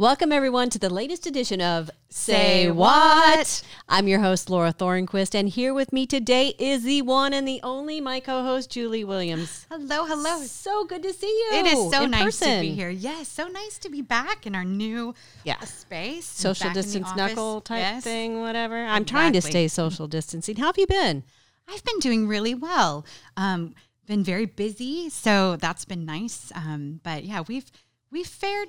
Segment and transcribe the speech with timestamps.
[0.00, 3.64] Welcome, everyone, to the latest edition of Say What?
[3.88, 7.58] I'm your host, Laura Thornquist, and here with me today is the one and the
[7.64, 9.66] only, my co host, Julie Williams.
[9.68, 10.42] Hello, hello.
[10.42, 11.50] So good to see you.
[11.58, 12.90] It is so nice to be here.
[12.90, 15.58] Yes, so nice to be back in our new Yeah.
[15.64, 16.26] space.
[16.26, 18.04] Social back in the distance knuckle type Yes.
[18.04, 18.76] thing, whatever.
[18.76, 20.58] I'm trying to stay social distancing.
[20.58, 21.24] How have you been?
[21.66, 23.04] I've been doing really well.
[23.36, 23.74] Um,
[24.06, 26.52] been very busy, so that's been nice.
[26.54, 27.72] Um, but yeah, we've
[28.12, 28.68] we've fared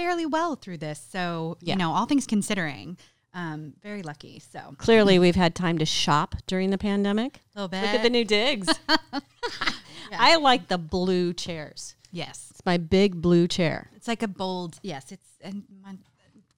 [0.00, 0.98] fairly well through this.
[1.10, 1.74] So Yeah.
[1.74, 2.96] you know, all things considering,
[3.34, 4.40] um, very lucky.
[4.52, 7.40] So Clearly, we've had time to shop during the pandemic.
[7.54, 7.82] a little bit.
[7.82, 8.68] Look at the new digs.
[10.12, 11.94] I like the blue chairs.
[12.10, 13.90] yes, It's my big blue chair.
[13.94, 14.78] it's like a bold.
[14.82, 15.96] Yes, it's and my-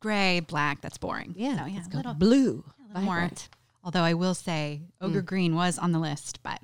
[0.00, 0.80] gray, black.
[0.80, 1.34] That's boring.
[1.36, 2.64] Yeah, so, yeah, it's a little, blue.
[2.88, 3.30] little more.
[3.84, 6.60] Although I will say, Ogre Green was on the list, but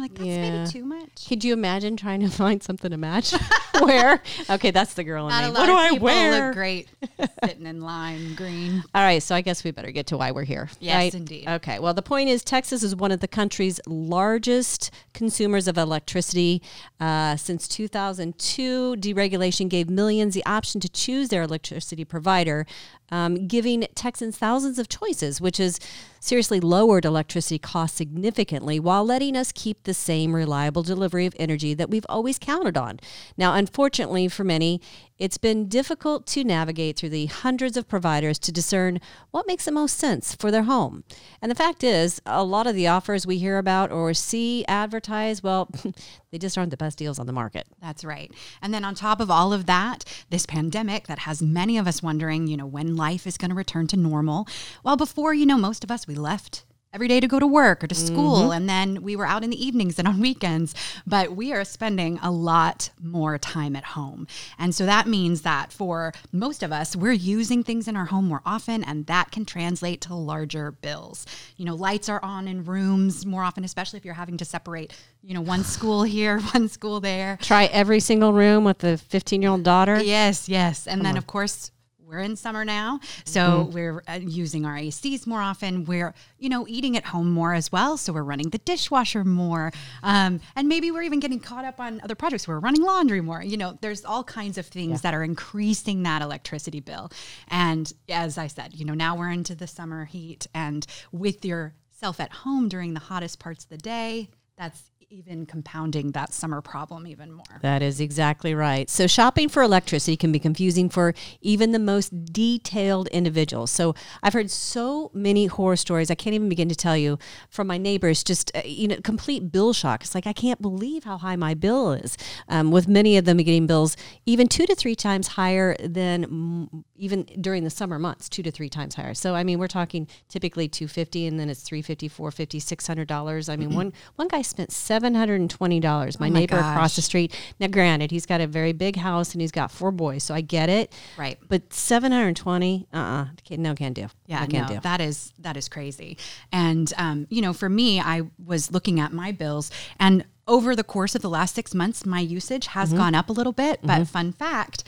[0.00, 0.50] were like, that's Yeah.
[0.58, 1.26] maybe too much.
[1.28, 3.32] Could you imagine trying to find something to match?
[3.80, 4.22] Where?
[4.50, 5.50] Okay, that's the girl in Not me.
[5.50, 6.46] a What do I people wear?
[6.46, 6.88] look great
[7.44, 8.82] sitting in line green.
[8.94, 10.68] All right, so I guess we better get to why we're here.
[10.80, 11.14] Yes, right?
[11.14, 11.48] indeed.
[11.48, 16.62] Okay, well, the point is Texas is one of the country's largest consumers of electricity.
[17.00, 22.66] Uh, since 2002, deregulation gave millions the option to choose their electricity provider,
[23.10, 25.78] um, giving Texans thousands of choices, which has
[26.20, 31.74] seriously lowered electricity costs significantly while letting us keep the same reliable delivery of energy
[31.74, 33.00] that we've always counted on.
[33.36, 34.80] Now, unfortunately for many,
[35.20, 39.70] it's been difficult to navigate through the hundreds of providers to discern what makes the
[39.70, 41.04] most sense for their home.
[41.42, 45.42] And the fact is, a lot of the offers we hear about or see advertised,
[45.44, 45.68] well,
[46.30, 47.66] they just aren't the best deals on the market.
[47.82, 48.32] That's right.
[48.62, 52.02] And then on top of all of that, this pandemic that has many of us
[52.02, 54.48] wondering, you know, when life is going to return to normal.
[54.82, 57.84] Well, before, you know, most of us, we left every day to go to work
[57.84, 58.42] or to school.
[58.42, 58.52] Mm-hmm.
[58.52, 60.74] And then we were out in the evenings and on weekends
[61.06, 64.26] but we are spending a lot more time at home.
[64.58, 68.26] And so that means that for most of us we're using things in our home
[68.26, 71.26] more often and that can translate to larger bills.
[71.56, 74.92] You know lights are on in rooms more often especially if you're having to separate
[75.22, 77.38] you know one school here one school there.
[77.40, 80.00] Try every single room with the 15 year old daughter.
[80.00, 80.86] Yes, yes.
[80.86, 81.70] And then, of course,
[82.10, 82.98] we're in summer now.
[83.24, 85.84] So we're uh, using our ACs more often.
[85.84, 87.96] We're, you know, eating at home more as well.
[87.96, 89.72] So we're running the dishwasher more.
[90.02, 92.48] Um, and maybe we're even getting caught up on other projects.
[92.48, 93.42] We're running laundry more.
[93.42, 97.12] You know, there's all kinds of things that are increasing that electricity bill.
[97.48, 100.48] And as I said, you know, now we're into the summer heat.
[100.52, 106.12] And with yourself at home during the hottest parts of the day, that's even compounding
[106.12, 107.44] that summer problem even more.
[107.62, 108.88] That is exactly right.
[108.88, 113.72] So, shopping for electricity can be confusing for even the most detailed individuals.
[113.72, 117.66] So, I've heard so many horror stories, I can't even begin to tell you, from
[117.66, 120.04] my neighbors, just, uh, you know, complete bill shock.
[120.04, 122.16] It's like, I can't believe how high my bill is,
[122.48, 123.96] um, with many of them getting bills
[124.26, 126.26] even two to three times higher than
[126.70, 129.14] mm, even during the summer months, two to three times higher.
[129.14, 133.48] So, I mean, we're talking typically 250 and then it's 350 450 $600.
[133.52, 135.80] I mean, one, one guy spent $720.
[136.20, 137.34] My, Oh my neighbor across the street.
[137.58, 140.40] Now, granted, he's got a very big house and he's got four boys, so I
[140.40, 140.92] get it.
[141.16, 141.38] Right.
[141.48, 144.06] But seven hundred twenty, uh, uh no, can do.
[144.26, 144.80] Yeah, I can't no, do.
[144.80, 146.16] that is that is crazy.
[146.52, 150.84] And um, you know, for me, I was looking at my bills, and over the
[150.84, 152.98] course of the last six months, my usage has Mm-hmm.
[152.98, 153.78] gone up a little bit.
[153.82, 154.82] But fun fact,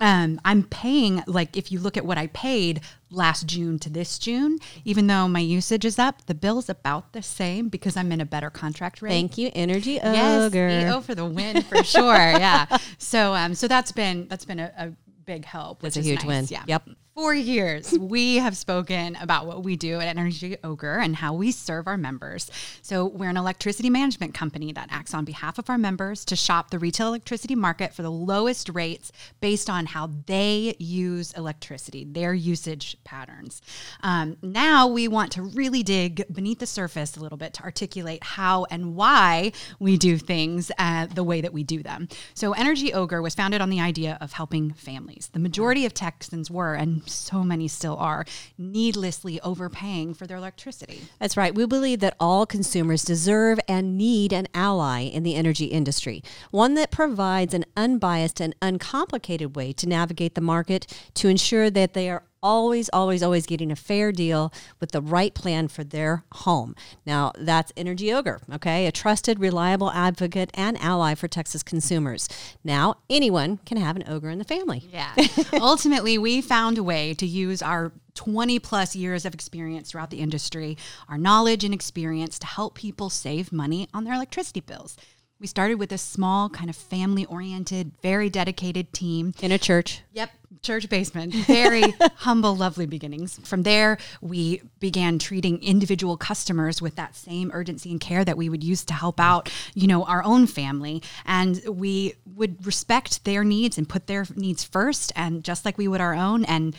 [0.00, 4.18] um, I'm paying like if you look at what I paid last June to this
[4.18, 8.20] June, even though my usage is up, the bill's about the same because I'm in
[8.20, 9.10] a better contract rate.
[9.10, 12.14] Thank you, Energy Yes, EO for the win for sure.
[12.14, 12.66] yeah.
[12.98, 14.92] So um, so that's been that's been a, a
[15.24, 15.80] big help.
[15.82, 16.26] That's a huge nice.
[16.26, 16.46] win.
[16.50, 16.64] Yeah.
[16.66, 16.88] Yep.
[17.14, 21.52] For years, we have spoken about what we do at Energy Ogre and how we
[21.52, 22.50] serve our members.
[22.82, 26.70] So, we're an electricity management company that acts on behalf of our members to shop
[26.70, 32.34] the retail electricity market for the lowest rates based on how they use electricity, their
[32.34, 33.62] usage patterns.
[34.02, 38.24] Um, now, we want to really dig beneath the surface a little bit to articulate
[38.24, 42.08] how and why we do things uh, the way that we do them.
[42.34, 45.30] So, Energy Ogre was founded on the idea of helping families.
[45.32, 48.24] The majority of Texans were, and so many still are,
[48.58, 51.02] needlessly overpaying for their electricity.
[51.18, 51.54] That's right.
[51.54, 56.74] We believe that all consumers deserve and need an ally in the energy industry, one
[56.74, 62.10] that provides an unbiased and uncomplicated way to navigate the market to ensure that they
[62.10, 66.76] are always, always, always getting a fair deal with the right plan for their home.
[67.06, 68.86] Now, that's Energy Ogre, okay?
[68.86, 72.28] A trusted, reliable advocate and ally for Texas consumers.
[72.62, 74.84] Now, anyone can have an ogre in the family.
[74.92, 75.14] Yeah.
[75.54, 80.20] Ultimately, we found a way to use our 20 plus years of experience throughout the
[80.20, 80.76] industry,
[81.08, 84.96] our knowledge and experience to help people save money on their electricity bills.
[85.44, 89.34] We started with a small, kind of family oriented, very dedicated team.
[89.42, 90.00] In a church.
[90.14, 90.30] Yep,
[90.62, 91.34] church basement.
[91.34, 91.82] Very
[92.14, 93.38] humble, lovely beginnings.
[93.46, 98.48] From there, we began treating individual customers with that same urgency and care that we
[98.48, 101.02] would use to help out, you know, our own family.
[101.26, 105.88] And we would respect their needs and put their needs first, and just like we
[105.88, 106.46] would our own.
[106.46, 106.74] And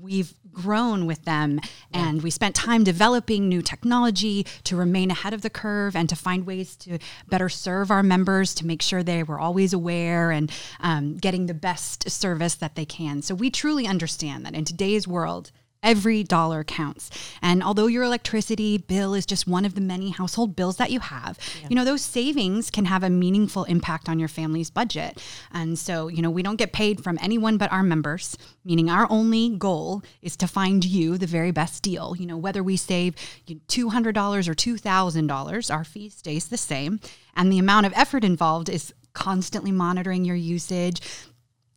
[0.00, 1.60] we've grown with them
[1.92, 6.16] and we spent time developing new technology to remain ahead of the curve and to
[6.16, 6.98] find ways to
[7.28, 10.50] better serve our members to make sure they were always aware and
[10.80, 13.22] um, getting the best service that they can.
[13.22, 15.50] So we truly understand that in today's world
[15.82, 17.10] Every dollar counts.
[17.40, 21.00] And although your electricity bill is just one of the many household bills that you
[21.00, 21.68] have, yeah.
[21.70, 25.22] you know, those savings can have a meaningful impact on your family's budget.
[25.52, 29.06] And so, you know, we don't get paid from anyone but our members, meaning our
[29.10, 32.14] only goal is to find you the very best deal.
[32.18, 33.14] You know, whether we save
[33.48, 37.00] $200 or $2,000, our fee stays the same.
[37.34, 41.00] And the amount of effort involved is constantly monitoring your usage,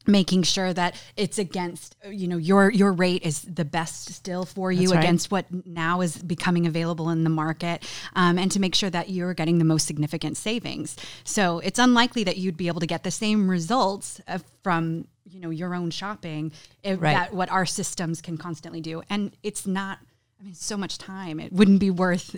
[0.05, 4.71] making sure that it's against you know your your rate is the best still for
[4.71, 4.99] you right.
[4.99, 9.09] against what now is becoming available in the market um, and to make sure that
[9.09, 13.03] you're getting the most significant savings so it's unlikely that you'd be able to get
[13.03, 16.51] the same results uh, from you know your own shopping
[16.85, 17.01] right.
[17.01, 19.99] that what our systems can constantly do and it's not
[20.43, 21.39] I mean, so much time.
[21.39, 22.35] It wouldn't be worth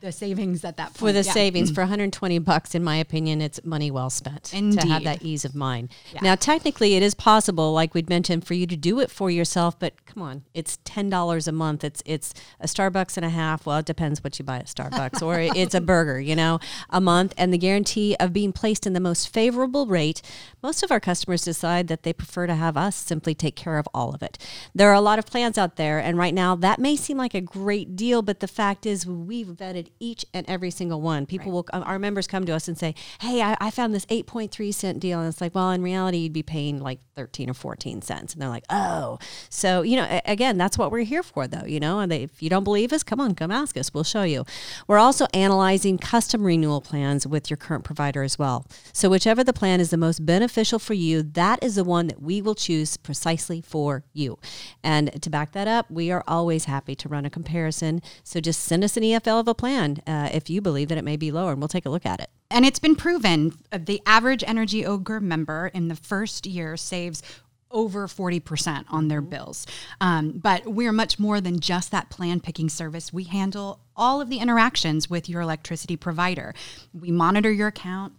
[0.00, 0.98] the savings at that point.
[0.98, 1.32] For the yeah.
[1.32, 4.80] savings, for 120 bucks, in my opinion, it's money well spent Indeed.
[4.80, 5.90] to have that ease of mind.
[6.12, 6.20] Yeah.
[6.22, 9.78] Now, technically, it is possible, like we'd mentioned, for you to do it for yourself.
[9.78, 11.82] But come on, it's ten dollars a month.
[11.82, 13.64] It's it's a Starbucks and a half.
[13.64, 16.60] Well, it depends what you buy at Starbucks, or it's a burger, you know,
[16.90, 20.20] a month, and the guarantee of being placed in the most favorable rate.
[20.62, 23.88] Most of our customers decide that they prefer to have us simply take care of
[23.94, 24.36] all of it.
[24.74, 27.29] There are a lot of plans out there, and right now that may seem like
[27.32, 31.26] like a great deal, but the fact is, we've vetted each and every single one.
[31.26, 31.52] People right.
[31.52, 34.72] will, uh, our members come to us and say, "Hey, I, I found this 8.3
[34.72, 38.02] cent deal," and it's like, well, in reality, you'd be paying like 13 or 14
[38.02, 39.18] cents, and they're like, "Oh."
[39.48, 41.64] So you know, again, that's what we're here for, though.
[41.66, 43.94] You know, and they, if you don't believe us, come on, come ask us.
[43.94, 44.44] We'll show you.
[44.86, 48.66] We're also analyzing custom renewal plans with your current provider as well.
[48.92, 52.22] So whichever the plan is the most beneficial for you, that is the one that
[52.22, 54.38] we will choose precisely for you.
[54.82, 58.02] And to back that up, we are always happy to run a comparison.
[58.24, 61.04] So just send us an EFL of a plan uh, if you believe that it
[61.04, 62.30] may be lower, and we'll take a look at it.
[62.50, 67.22] And it's been proven uh, the average Energy Ogre member in the first year saves
[67.70, 69.30] over 40% on their mm-hmm.
[69.30, 69.66] bills.
[70.00, 73.12] Um, but we're much more than just that plan picking service.
[73.12, 76.54] We handle all of the interactions with your electricity provider.
[76.92, 78.14] We monitor your account,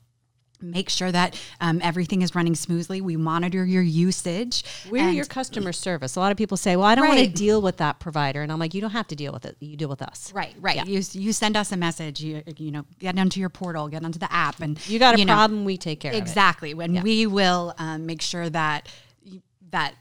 [0.62, 3.02] make sure that um, everything is running smoothly.
[3.02, 4.64] We monitor your usage.
[4.90, 6.16] We're your customer service.
[6.16, 7.18] A lot of people say, "Well, I don't right.
[7.18, 9.46] want to deal with that provider," and I'm like, "You don't have to deal with
[9.46, 9.58] it.
[9.60, 10.76] You deal with us." Right, right.
[10.76, 10.86] Yeah.
[10.86, 12.22] You you send us a message.
[12.22, 15.20] You you know get onto your portal, get onto the app, and you got a
[15.20, 16.72] you problem, know, we take care exactly.
[16.72, 16.84] of it.
[16.84, 17.04] Exactly, and yeah.
[17.04, 18.88] we will um, make sure that
[19.72, 19.96] that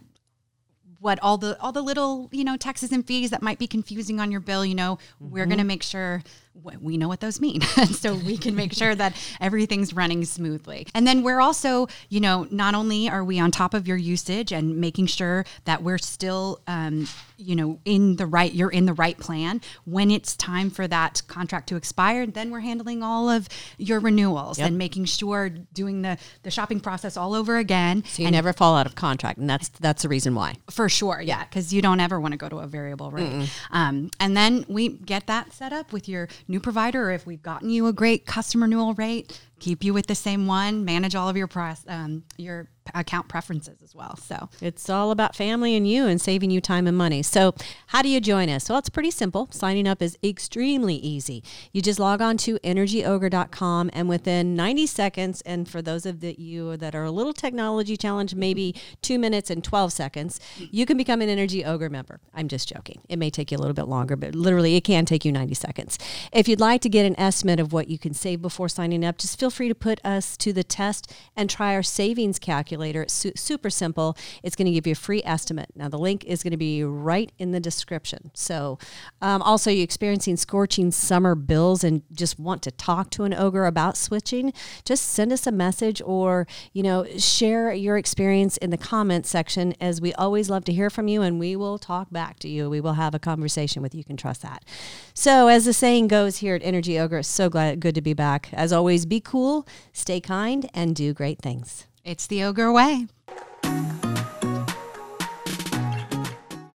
[1.00, 4.20] what all the all the little you know taxes and fees that might be confusing
[4.20, 5.32] on your bill you know mm-hmm.
[5.32, 6.22] we're going to make sure
[6.54, 7.60] we know what those mean.
[7.90, 10.86] So we can make sure that everything's running smoothly.
[10.94, 14.52] And then we're also you know not only are we on top of your usage
[14.52, 18.92] and making sure that we're still um, you know in the right you're in the
[18.92, 23.48] right plan when it's time for that contract to expire then we're handling all of
[23.76, 24.68] your renewals yep.
[24.68, 28.04] and making sure doing the the shopping process all over again.
[28.04, 30.56] So you never fall out of contract and that's that's the reason why.
[30.70, 33.50] For sure yeah because you don't ever want to go to a variable rate.
[33.70, 37.42] Um, and then we get that set up with your new provider or if we've
[37.42, 41.28] gotten you a great customer renewal rate keep you with the same one manage all
[41.28, 44.16] of your press um, your account preferences as well.
[44.16, 47.22] So it's all about family and you and saving you time and money.
[47.22, 47.54] So
[47.88, 48.68] how do you join us?
[48.68, 49.48] Well, it's pretty simple.
[49.50, 51.42] Signing up is extremely easy.
[51.72, 56.34] You just log on to energyogre.com and within 90 seconds, and for those of the,
[56.40, 60.96] you that are a little technology challenged, maybe two minutes and 12 seconds, you can
[60.96, 62.20] become an Energy Ogre member.
[62.34, 63.00] I'm just joking.
[63.08, 65.54] It may take you a little bit longer, but literally it can take you 90
[65.54, 65.98] seconds.
[66.32, 69.18] If you'd like to get an estimate of what you can save before signing up,
[69.18, 73.02] just feel free to put us to the test and try our savings calculator calculator.
[73.02, 74.16] It's su- super simple.
[74.42, 75.70] It's going to give you a free estimate.
[75.74, 78.30] Now, the link is going to be right in the description.
[78.34, 78.78] So,
[79.20, 83.66] um, also, you're experiencing scorching summer bills and just want to talk to an ogre
[83.66, 84.52] about switching,
[84.84, 89.74] just send us a message or, you know, share your experience in the comments section
[89.80, 92.70] as we always love to hear from you and we will talk back to you.
[92.70, 93.98] We will have a conversation with you.
[93.98, 94.64] You can trust that.
[95.12, 98.48] So, as the saying goes here at Energy Ogre, so glad, good to be back.
[98.52, 101.86] As always, be cool, stay kind, and do great things.
[102.04, 103.08] It's the ogre way.